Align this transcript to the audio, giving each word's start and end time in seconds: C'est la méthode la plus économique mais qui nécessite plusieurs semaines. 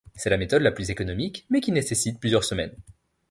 C'est 0.15 0.31
la 0.31 0.37
méthode 0.37 0.63
la 0.63 0.71
plus 0.71 0.89
économique 0.89 1.45
mais 1.51 1.61
qui 1.61 1.71
nécessite 1.71 2.19
plusieurs 2.19 2.43
semaines. 2.43 2.75